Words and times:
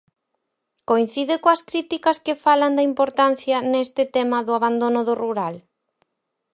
Coincide 0.89 1.35
coas 1.43 1.61
críticas 1.69 2.17
que 2.25 2.39
falan 2.45 2.73
da 2.77 2.87
importancia 2.91 3.57
neste 3.71 4.03
tema 4.15 4.37
do 4.47 4.53
abandono 4.59 5.01
do 5.07 5.13
rural? 5.23 5.55